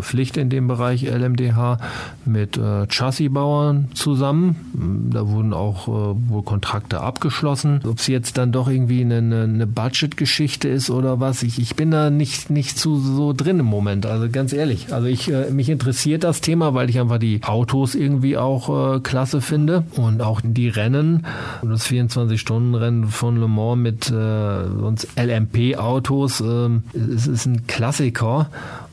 [0.00, 1.78] Pflicht in dem Bereich LMDH,
[2.24, 5.10] mit äh, Chassisbauern zusammen.
[5.12, 7.80] Da wurden auch äh, wohl Kontrakte abgeschlossen.
[7.86, 11.90] Ob es jetzt dann doch irgendwie eine, eine Budget-Geschichte ist oder was, ich, ich bin
[11.90, 14.06] da nicht, nicht zu so drin im Moment.
[14.06, 14.92] Also ganz ehrlich.
[14.92, 19.00] Also ich, äh, mich interessiert das Thema, weil ich einfach die Autos irgendwie auch äh,
[19.00, 21.26] klasse finde und auch die Rennen.
[21.62, 24.14] Das 24-Stunden-Rennen von Le Mans mit äh,
[24.78, 26.68] sonst LMP-Autos, äh,
[27.14, 28.50] es ist ein Klassiker.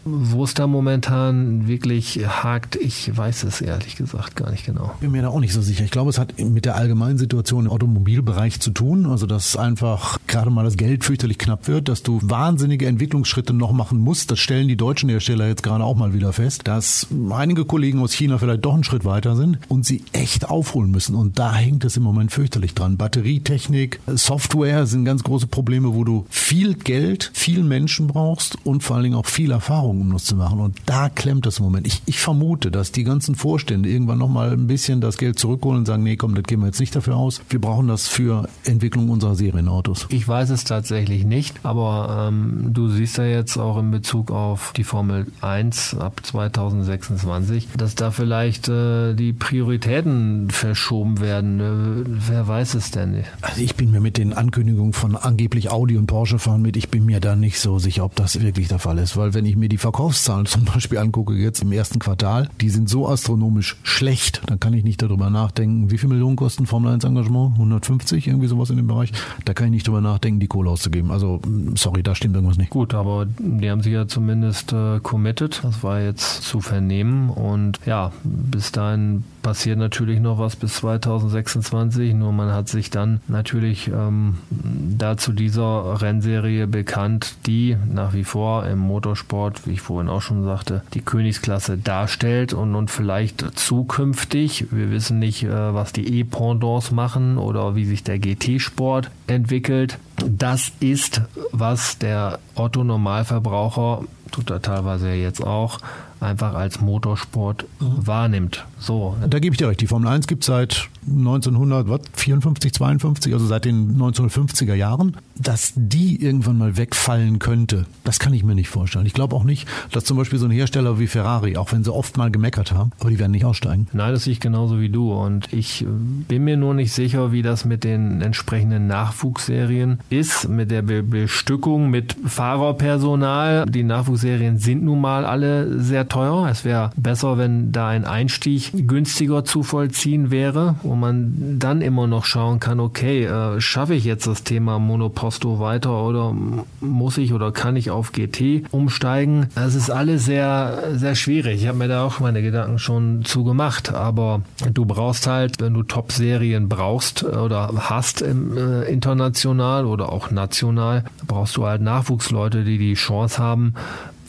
[0.10, 4.92] Wo es da momentan wirklich hakt, ich weiß es ehrlich gesagt gar nicht genau.
[4.96, 5.84] Ich bin mir da auch nicht so sicher.
[5.84, 9.06] Ich glaube, es hat mit der allgemeinen Situation im Automobilbereich zu tun.
[9.06, 13.72] Also, dass einfach gerade mal das Geld fürchterlich knapp wird, dass du wahnsinnige Entwicklungsschritte noch
[13.72, 14.32] machen musst.
[14.32, 18.14] Das stellen die deutschen Hersteller jetzt gerade auch mal wieder fest, dass einige Kollegen aus
[18.14, 21.16] China vielleicht doch einen Schritt weiter sind und sie echt aufholen müssen.
[21.16, 22.98] Und da hängt es im Moment fürchterlich dran.
[22.98, 28.96] Batterietechnik, Software sind ganz große Probleme, wo du viel Geld, viel Menschen brauchst und vor
[28.96, 30.60] allen Dingen auch viel Erfahrung Erfahrungen, um das zu machen.
[30.60, 31.88] Und da klemmt das im Moment.
[31.88, 35.86] Ich, ich vermute, dass die ganzen Vorstände irgendwann nochmal ein bisschen das Geld zurückholen und
[35.86, 37.42] sagen, nee, komm, das geben wir jetzt nicht dafür aus.
[37.50, 40.08] Wir brauchen das für Entwicklung unserer Serienautos.
[40.10, 44.74] Ich weiß es tatsächlich nicht, aber ähm, du siehst ja jetzt auch in Bezug auf
[44.76, 51.60] die Formel 1 ab 2026, dass da vielleicht äh, die Prioritäten verschoben werden.
[51.60, 53.24] Äh, wer weiß es denn?
[53.42, 56.90] Also ich bin mir mit den Ankündigungen von angeblich Audi und Porsche fahren mit, ich
[56.90, 59.56] bin mir da nicht so sicher, ob das wirklich der Fall ist, weil wenn ich
[59.56, 64.42] mir die Verkaufszahlen zum Beispiel angucke jetzt im ersten Quartal, die sind so astronomisch schlecht,
[64.48, 67.54] dann kann ich nicht darüber nachdenken, wie viel Millionen kosten Formel 1 Engagement?
[67.54, 69.14] 150, irgendwie sowas in dem Bereich.
[69.46, 71.10] Da kann ich nicht darüber nachdenken, die Kohle auszugeben.
[71.10, 71.40] Also,
[71.76, 72.70] sorry, da stimmt irgendwas nicht.
[72.70, 75.62] Gut, aber die haben sich ja zumindest äh, committed.
[75.64, 77.30] Das war jetzt zu vernehmen.
[77.30, 82.14] Und ja, bis dahin passiert natürlich noch was bis 2026.
[82.14, 88.66] Nur man hat sich dann natürlich ähm, dazu dieser Rennserie bekannt, die nach wie vor
[88.66, 94.68] im Motorsport, wie ich vorhin auch schon sagte, die Königsklasse darstellt und, und vielleicht zukünftig,
[94.72, 100.72] wir wissen nicht, äh, was die E-Pendants machen oder wie sich der GT-Sport entwickelt, das
[100.80, 105.80] ist, was der Otto Normalverbraucher, tut er teilweise ja jetzt auch,
[106.20, 108.08] einfach als Motorsport mhm.
[108.08, 108.66] wahrnimmt.
[108.80, 109.16] So.
[109.30, 109.82] Da gebe ich dir recht.
[109.82, 115.18] Die Formel 1 gibt es seit 1954, 52, also seit den 1950er Jahren.
[115.36, 119.06] Dass die irgendwann mal wegfallen könnte, das kann ich mir nicht vorstellen.
[119.06, 121.94] Ich glaube auch nicht, dass zum Beispiel so ein Hersteller wie Ferrari, auch wenn sie
[121.94, 123.88] oft mal gemeckert haben, aber die werden nicht aussteigen.
[123.94, 125.14] Nein, das sehe ich genauso wie du.
[125.14, 130.70] Und ich bin mir nur nicht sicher, wie das mit den entsprechenden Nachwuchsserien ist, mit
[130.70, 133.66] der Bestückung, mit Fahrerpersonal.
[133.66, 136.48] Die Nachwuchsserien sind nun mal alle sehr teuer.
[136.50, 142.06] Es wäre besser, wenn da ein Einstieg günstiger zu vollziehen wäre, wo man dann immer
[142.06, 146.36] noch schauen kann, okay, äh, schaffe ich jetzt das Thema Monoposto weiter oder
[146.80, 149.48] muss ich oder kann ich auf GT umsteigen?
[149.56, 151.62] Das ist alles sehr, sehr schwierig.
[151.62, 155.74] Ich habe mir da auch meine Gedanken schon zu gemacht, aber du brauchst halt, wenn
[155.74, 162.64] du Top-Serien brauchst oder hast im, äh, international oder auch national, brauchst du halt Nachwuchsleute,
[162.64, 163.74] die die Chance haben,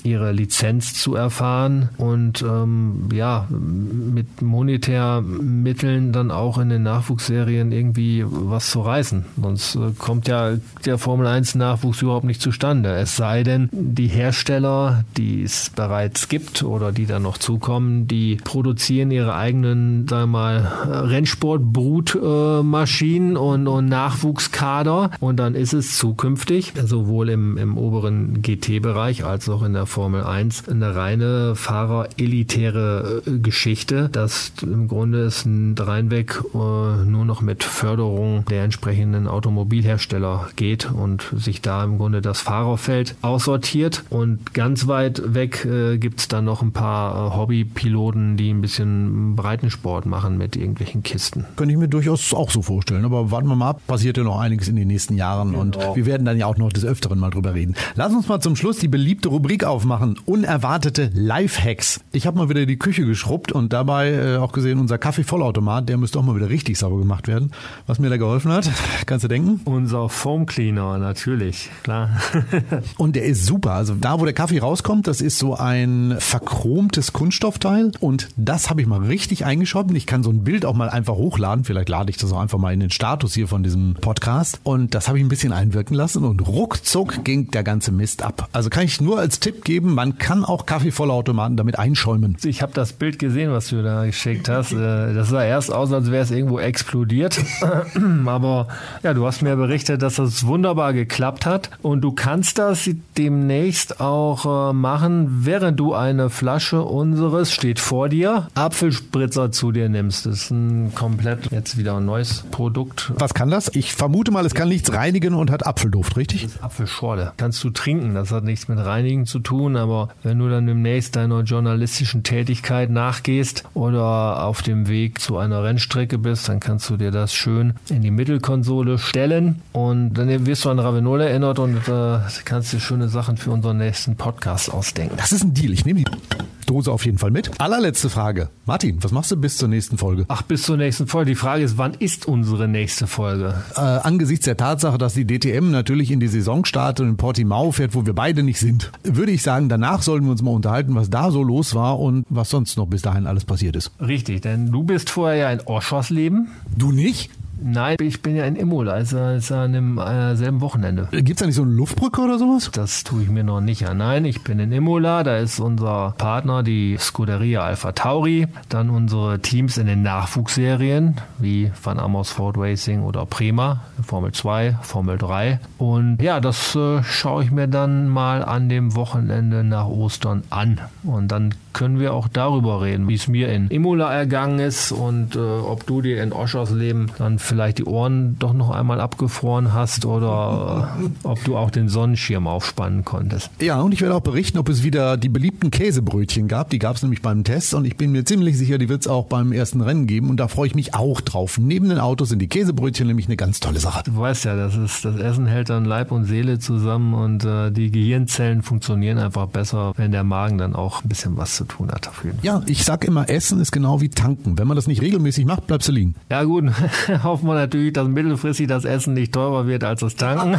[0.04, 8.24] ihre Lizenz zu erfahren und ähm, ja, mit Monetärmitteln dann auch in den Nachwuchsserien irgendwie
[8.26, 9.24] was zu reißen.
[9.40, 10.52] Sonst äh, kommt ja
[10.84, 12.94] der Formel 1 Nachwuchs überhaupt nicht zustande.
[12.94, 18.36] Es sei denn, die Hersteller, die es bereits gibt oder die dann noch zukommen, die
[18.36, 25.96] produzieren ihre eigenen, sagen wir mal, Rennsportbrutmaschinen äh, und, und Nachwuchskader und dann ist es
[25.96, 33.22] zukünftig, sowohl im, im oberen GT-Bereich als auch in der Formel 1 eine reine Fahrer-elitäre
[33.26, 34.08] äh, Geschichte.
[34.12, 41.32] Das im Grunde ein reinweg äh, nur noch mit Förderung der entsprechenden Automobilhersteller geht und
[41.36, 44.04] sich da im Grunde das Fahrerfeld aussortiert.
[44.10, 48.60] Und ganz weit weg äh, gibt es dann noch ein paar äh, Hobbypiloten, die ein
[48.60, 51.46] bisschen Breitensport machen mit irgendwelchen Kisten.
[51.56, 53.04] Könnte ich mir durchaus auch so vorstellen.
[53.04, 55.60] Aber warten wir mal ab, passiert ja noch einiges in den nächsten Jahren genau.
[55.60, 57.74] und wir werden dann ja auch noch des Öfteren mal drüber reden.
[57.94, 60.18] Lass uns mal zum Schluss die beliebte Rubrik auf aufmachen.
[60.26, 62.00] Unerwartete Lifehacks.
[62.10, 65.98] Ich habe mal wieder die Küche geschrubbt und dabei äh, auch gesehen, unser Kaffeevollautomat, der
[65.98, 67.52] müsste auch mal wieder richtig sauber gemacht werden.
[67.86, 68.68] Was mir da geholfen hat,
[69.06, 69.60] kannst du denken?
[69.66, 72.10] Unser Foam Cleaner, natürlich, klar.
[72.98, 73.74] und der ist super.
[73.74, 78.80] Also da, wo der Kaffee rauskommt, das ist so ein verchromtes Kunststoffteil und das habe
[78.80, 79.94] ich mal richtig eingeschoben.
[79.94, 81.64] Ich kann so ein Bild auch mal einfach hochladen.
[81.64, 84.58] Vielleicht lade ich das auch einfach mal in den Status hier von diesem Podcast.
[84.64, 88.48] Und das habe ich ein bisschen einwirken lassen und ruckzuck ging der ganze Mist ab.
[88.50, 92.38] Also kann ich nur als Tipp geben, man kann auch Kaffeevollautomaten damit einschäumen.
[92.42, 94.72] Ich habe das Bild gesehen, was du da geschickt hast.
[94.72, 97.38] Äh, das sah erst aus, als wäre es irgendwo explodiert.
[98.26, 98.68] Aber
[99.02, 101.68] ja, du hast mir berichtet, dass das wunderbar geklappt hat.
[101.82, 108.08] Und du kannst das demnächst auch äh, machen, während du eine Flasche unseres, steht vor
[108.08, 110.24] dir, Apfelspritzer zu dir nimmst.
[110.24, 113.12] Das ist ein komplett jetzt wieder ein neues Produkt.
[113.18, 113.70] Was kann das?
[113.74, 116.44] Ich vermute mal, es kann nichts reinigen und hat Apfelduft, richtig?
[116.44, 117.34] Das ist Apfelschorle.
[117.36, 118.14] Kannst du trinken.
[118.14, 122.22] Das hat nichts mit Reinigen zu tun tun, aber wenn du dann demnächst deiner journalistischen
[122.22, 127.34] Tätigkeit nachgehst oder auf dem Weg zu einer Rennstrecke bist, dann kannst du dir das
[127.34, 132.72] schön in die Mittelkonsole stellen und dann wirst du an Ravenol erinnert und äh, kannst
[132.72, 135.16] dir schöne Sachen für unseren nächsten Podcast ausdenken.
[135.16, 135.72] Das ist ein Deal.
[135.72, 137.50] Ich nehme die Dose auf jeden Fall mit.
[137.60, 138.50] Allerletzte Frage.
[138.66, 140.24] Martin, was machst du bis zur nächsten Folge?
[140.28, 141.30] Ach, bis zur nächsten Folge.
[141.30, 143.54] Die Frage ist, wann ist unsere nächste Folge?
[143.74, 147.72] Äh, angesichts der Tatsache, dass die DTM natürlich in die Saison startet und in Portimao
[147.72, 150.94] fährt, wo wir beide nicht sind, würde ich sagen, danach sollten wir uns mal unterhalten,
[150.94, 153.90] was da so los war und was sonst noch bis dahin alles passiert ist.
[154.00, 156.48] Richtig, denn du bist vorher ja in Oschersleben.
[156.76, 157.30] Du nicht?
[157.60, 161.08] Nein, ich bin ja in Imola, also ist an dem äh, selben Wochenende.
[161.10, 162.70] Gibt es da nicht so eine Luftbrücke oder sowas?
[162.72, 163.98] Das tue ich mir noch nicht an.
[163.98, 169.40] Nein, ich bin in Imola, da ist unser Partner, die Scuderia Alpha Tauri, dann unsere
[169.40, 175.60] Teams in den Nachwuchsserien, wie Van Amersfoort Racing oder Prima, Formel 2, Formel 3.
[175.78, 180.80] Und ja, das äh, schaue ich mir dann mal an dem Wochenende nach Ostern an.
[181.02, 185.36] Und dann können wir auch darüber reden, wie es mir in Imola ergangen ist und
[185.36, 190.04] äh, ob du dir in Oschersleben dann vielleicht die Ohren doch noch einmal abgefroren hast
[190.04, 193.50] oder ob du auch den Sonnenschirm aufspannen konntest.
[193.60, 196.70] Ja, und ich werde auch berichten, ob es wieder die beliebten Käsebrötchen gab.
[196.70, 199.06] Die gab es nämlich beim Test und ich bin mir ziemlich sicher, die wird es
[199.06, 201.58] auch beim ersten Rennen geben und da freue ich mich auch drauf.
[201.58, 204.02] Neben den Autos sind die Käsebrötchen nämlich eine ganz tolle Sache.
[204.04, 207.70] Du weißt ja, das ist das Essen hält dann Leib und Seele zusammen und äh,
[207.70, 211.90] die Gehirnzellen funktionieren einfach besser, wenn der Magen dann auch ein bisschen was zu tun
[211.90, 212.08] hat.
[212.08, 212.44] Auf jeden Fall.
[212.44, 214.58] Ja, ich sag immer, Essen ist genau wie tanken.
[214.58, 216.14] Wenn man das nicht regelmäßig macht, bleibst du liegen.
[216.30, 216.70] Ja gut,
[217.22, 220.58] hoffen wir natürlich, dass mittelfristig das Essen nicht teurer wird als das Tanken.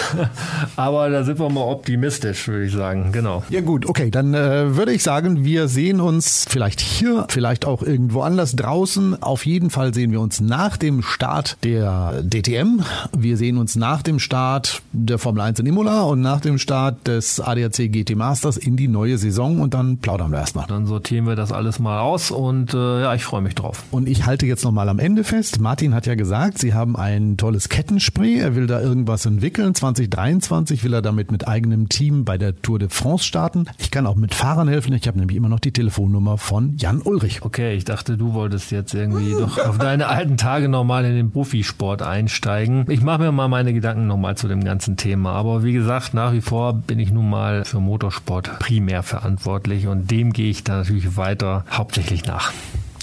[0.76, 3.12] Aber da sind wir mal optimistisch, würde ich sagen.
[3.12, 3.42] Genau.
[3.50, 7.82] Ja gut, okay, dann äh, würde ich sagen, wir sehen uns vielleicht hier, vielleicht auch
[7.82, 9.22] irgendwo anders draußen.
[9.22, 12.80] Auf jeden Fall sehen wir uns nach dem Start der DTM.
[13.16, 17.06] Wir sehen uns nach dem Start der Formel 1 in Imola und nach dem Start
[17.06, 20.66] des ADAC GT Masters in die neue Saison und dann plaudern wir erstmal.
[20.66, 23.84] Dann sortieren wir das alles mal aus und äh, ja, ich freue mich drauf.
[23.90, 25.60] Und ich halte jetzt nochmal am Ende fest.
[25.60, 28.38] Martin hat ja gesagt, Sie haben ein tolles Kettenspray.
[28.38, 29.74] Er will da irgendwas entwickeln.
[29.74, 33.66] 2023 will er damit mit eigenem Team bei der Tour de France starten.
[33.78, 34.92] Ich kann auch mit Fahrern helfen.
[34.92, 37.42] Ich habe nämlich immer noch die Telefonnummer von Jan Ulrich.
[37.42, 41.30] Okay, ich dachte, du wolltest jetzt irgendwie doch auf deine alten Tage nochmal in den
[41.30, 42.84] Profisport einsteigen.
[42.88, 45.32] Ich mache mir mal meine Gedanken nochmal zu dem ganzen Thema.
[45.32, 50.07] Aber wie gesagt, nach wie vor bin ich nun mal für Motorsport primär verantwortlich und
[50.10, 52.52] dem gehe ich da natürlich weiter hauptsächlich nach.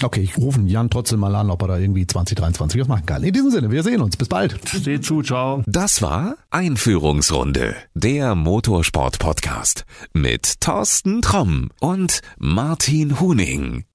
[0.02, 3.24] Okay, ich rufe Jan trotzdem mal an, ob er da irgendwie 2023 was machen kann.
[3.24, 4.16] In diesem Sinne, wir sehen uns.
[4.16, 4.60] Bis bald.
[4.68, 5.62] Seht zu, ciao.
[5.66, 13.86] Das war Einführungsrunde, der Motorsport-Podcast mit Thorsten Tromm und Martin Huning.